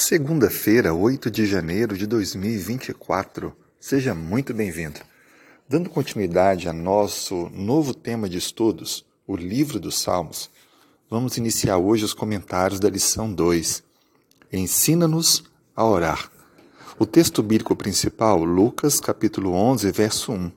[0.00, 3.52] Segunda-feira, 8 de janeiro de 2024.
[3.80, 5.00] Seja muito bem-vindo.
[5.68, 10.50] Dando continuidade a nosso novo tema de estudos, o Livro dos Salmos,
[11.10, 13.82] vamos iniciar hoje os comentários da lição 2.
[14.52, 15.42] Ensina-nos
[15.74, 16.30] a orar.
[16.96, 20.52] O texto bíblico principal, Lucas, capítulo 11, verso 1.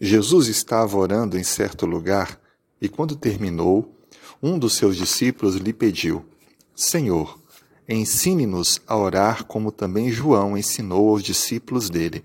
[0.00, 2.40] Jesus estava orando em certo lugar
[2.80, 3.92] e, quando terminou,
[4.40, 6.24] um dos seus discípulos lhe pediu:
[6.76, 7.41] Senhor,
[7.88, 12.24] Ensine-nos a orar como também João ensinou aos discípulos dele.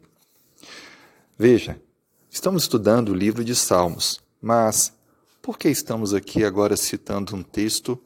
[1.37, 1.81] Veja,
[2.29, 4.93] estamos estudando o livro de Salmos, mas
[5.41, 7.99] por que estamos aqui agora citando um texto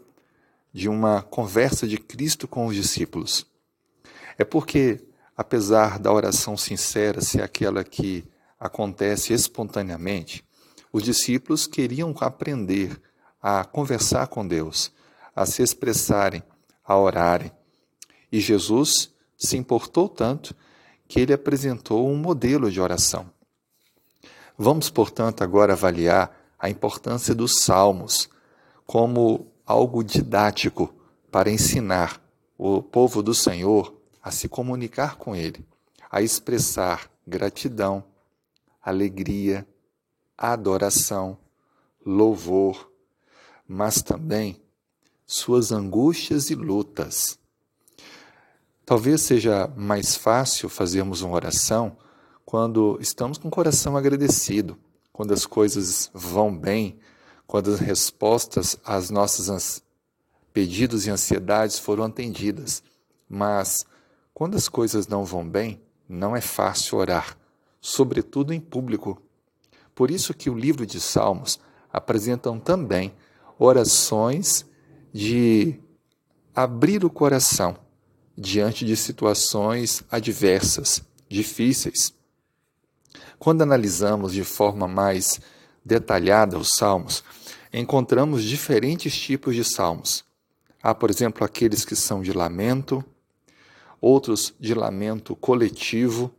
[0.74, 3.46] de uma conversa de Cristo com os discípulos?
[4.38, 5.04] É porque,
[5.36, 8.24] apesar da oração sincera ser aquela que
[8.60, 10.46] acontece espontaneamente,
[10.94, 13.02] os discípulos queriam aprender
[13.41, 14.91] a conversar com Deus,
[15.36, 16.44] a se expressarem
[16.91, 17.52] a orarem.
[18.31, 20.55] E Jesus se importou tanto
[21.07, 23.29] que ele apresentou um modelo de oração.
[24.57, 28.29] Vamos, portanto, agora avaliar a importância dos salmos
[28.85, 30.93] como algo didático
[31.32, 32.21] para ensinar
[32.57, 35.66] o povo do Senhor a se comunicar com Ele,
[36.12, 38.04] a expressar gratidão,
[38.82, 39.66] alegria,
[40.38, 41.38] adoração,
[42.05, 42.91] louvor,
[43.68, 44.62] mas também
[45.32, 47.40] suas angústias e lutas.
[48.85, 51.96] Talvez seja mais fácil fazermos uma oração
[52.43, 54.77] quando estamos com o coração agradecido,
[55.13, 56.99] quando as coisas vão bem,
[57.48, 59.82] quando as respostas às nossas
[60.51, 62.84] pedidos e ansiedades foram atendidas.
[63.29, 63.85] Mas
[64.34, 67.38] quando as coisas não vão bem, não é fácil orar,
[67.79, 69.22] sobretudo em público.
[69.95, 71.57] Por isso que o livro de Salmos
[71.90, 73.13] apresentam também
[73.57, 74.69] orações
[75.13, 75.79] de
[76.56, 77.78] abrir o coração
[78.38, 82.13] diante de situações adversas, difíceis.
[83.38, 85.39] Quando analisamos de forma mais
[85.83, 87.23] detalhada os salmos,
[87.73, 90.23] encontramos diferentes tipos de salmos.
[90.81, 93.03] Há, por exemplo, aqueles que são de lamento,
[94.00, 96.33] outros de lamento coletivo,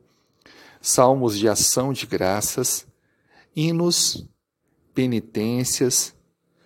[0.80, 2.86] salmos de ação de graças,
[3.54, 4.26] hinos,
[4.92, 6.14] penitências,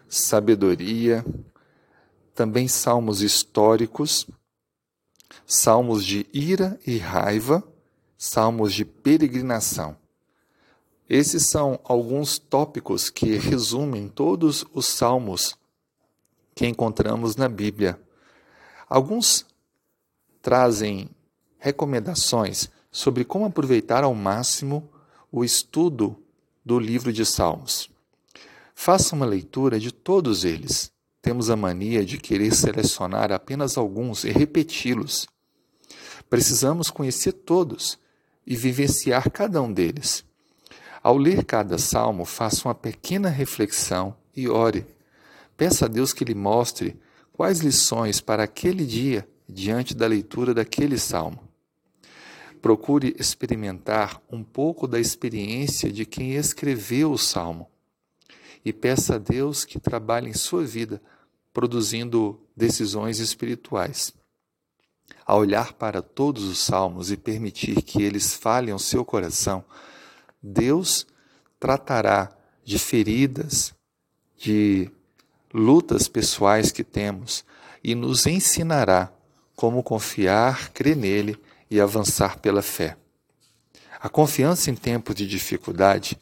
[0.08, 1.24] sabedoria,
[2.36, 4.26] também salmos históricos,
[5.46, 7.64] salmos de ira e raiva,
[8.18, 9.96] salmos de peregrinação.
[11.08, 15.56] Esses são alguns tópicos que resumem todos os salmos
[16.54, 17.98] que encontramos na Bíblia.
[18.86, 19.46] Alguns
[20.42, 21.08] trazem
[21.58, 24.90] recomendações sobre como aproveitar ao máximo
[25.32, 26.22] o estudo
[26.64, 27.90] do livro de Salmos.
[28.74, 30.94] Faça uma leitura de todos eles
[31.26, 35.26] temos a mania de querer selecionar apenas alguns e repeti-los.
[36.30, 37.98] Precisamos conhecer todos
[38.46, 40.24] e vivenciar cada um deles.
[41.02, 44.86] Ao ler cada salmo, faça uma pequena reflexão e ore.
[45.56, 46.96] Peça a Deus que lhe mostre
[47.32, 51.40] quais lições para aquele dia diante da leitura daquele salmo.
[52.62, 57.68] Procure experimentar um pouco da experiência de quem escreveu o salmo
[58.64, 61.02] e peça a Deus que trabalhe em sua vida
[61.56, 64.12] produzindo decisões espirituais.
[65.24, 69.64] Ao olhar para todos os salmos e permitir que eles falem ao seu coração,
[70.42, 71.06] Deus
[71.58, 72.30] tratará
[72.62, 73.74] de feridas,
[74.36, 74.90] de
[75.50, 77.42] lutas pessoais que temos
[77.82, 79.10] e nos ensinará
[79.54, 81.40] como confiar, crer nele
[81.70, 82.98] e avançar pela fé.
[83.98, 86.18] A confiança em tempos de dificuldade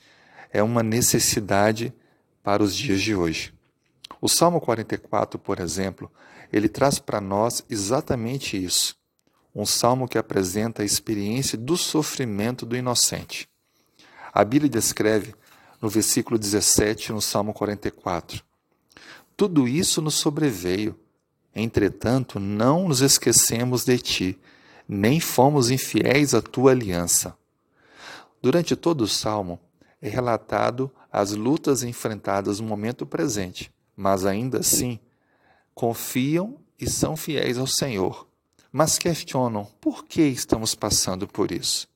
[0.52, 1.92] é uma necessidade
[2.40, 3.53] para os dias de hoje.
[4.24, 6.10] O Salmo 44, por exemplo,
[6.50, 8.96] ele traz para nós exatamente isso.
[9.54, 13.46] Um salmo que apresenta a experiência do sofrimento do inocente.
[14.32, 15.34] A Bíblia descreve
[15.78, 18.42] no versículo 17, no Salmo 44.
[19.36, 20.98] Tudo isso nos sobreveio.
[21.54, 24.38] Entretanto, não nos esquecemos de ti,
[24.88, 27.36] nem fomos infiéis à tua aliança.
[28.40, 29.60] Durante todo o salmo
[30.00, 34.98] é relatado as lutas enfrentadas no momento presente mas ainda assim
[35.74, 38.26] confiam e são fiéis ao Senhor,
[38.70, 41.88] mas questionam por que estamos passando por isso.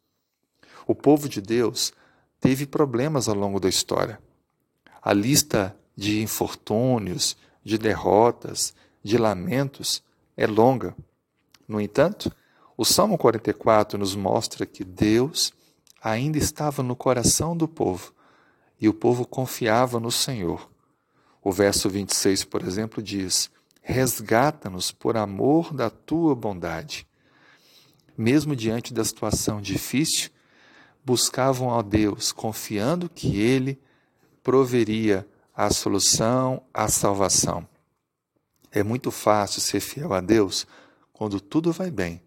[0.86, 1.92] O povo de Deus
[2.40, 4.20] teve problemas ao longo da história.
[5.02, 10.02] A lista de infortúnios, de derrotas, de lamentos
[10.36, 10.96] é longa.
[11.66, 12.32] No entanto,
[12.76, 15.52] o Salmo 44 nos mostra que Deus
[16.02, 18.14] ainda estava no coração do povo
[18.80, 20.70] e o povo confiava no Senhor.
[21.48, 23.50] O verso 26, por exemplo, diz:
[23.80, 27.08] resgata-nos por amor da tua bondade.
[28.18, 30.28] Mesmo diante da situação difícil,
[31.02, 33.80] buscavam a Deus, confiando que Ele
[34.42, 37.66] proveria a solução, a salvação.
[38.70, 40.66] É muito fácil ser fiel a Deus
[41.14, 42.20] quando tudo vai bem,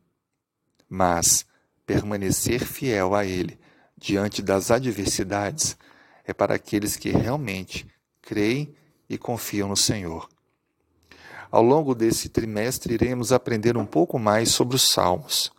[0.89, 1.45] mas
[1.85, 3.59] permanecer fiel a Ele
[3.95, 5.77] diante das adversidades
[6.25, 7.85] é para aqueles que realmente
[8.19, 8.80] creem
[9.11, 10.29] e confiam no Senhor.
[11.51, 15.51] Ao longo desse trimestre, iremos aprender um pouco mais sobre os Salmos,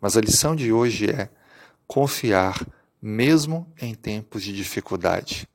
[0.00, 1.28] mas a lição de hoje é
[1.88, 2.64] confiar
[3.02, 5.48] mesmo em tempos de dificuldade,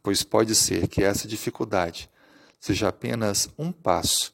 [0.00, 2.08] pois pode ser que essa dificuldade
[2.60, 4.32] seja apenas um passo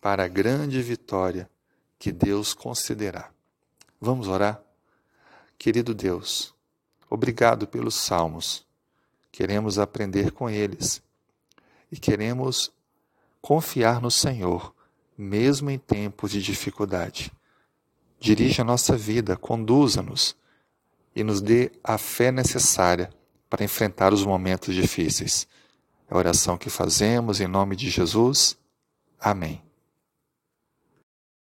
[0.00, 1.48] para a grande vitória
[1.96, 3.30] que Deus concederá.
[4.00, 4.60] Vamos orar?
[5.56, 6.52] Querido Deus,
[7.08, 8.66] obrigado pelos salmos.
[9.30, 11.00] Queremos aprender com eles
[11.94, 12.72] e queremos
[13.40, 14.74] confiar no Senhor,
[15.16, 17.30] mesmo em tempos de dificuldade.
[18.18, 20.34] Dirija a nossa vida, conduza-nos
[21.14, 23.10] e nos dê a fé necessária
[23.48, 25.46] para enfrentar os momentos difíceis.
[26.10, 28.58] É a oração que fazemos em nome de Jesus.
[29.20, 29.62] Amém.